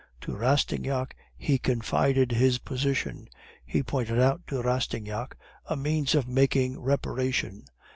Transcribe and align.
To 0.21 0.35
Rastignac 0.35 1.15
he 1.37 1.59
confided 1.59 2.31
his 2.31 2.57
position; 2.57 3.27
he 3.63 3.83
pointed 3.83 4.19
out 4.19 4.41
to 4.47 4.63
Rastignac 4.63 5.37
a 5.67 5.75
means 5.75 6.15
of 6.15 6.27
making 6.27 6.79
'reparation. 6.79 7.65